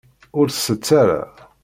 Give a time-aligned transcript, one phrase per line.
[0.39, 1.21] Ur tt-tett ara.